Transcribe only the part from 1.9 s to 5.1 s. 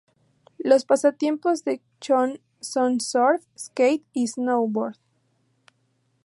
Chon son surf, skate y snowboard.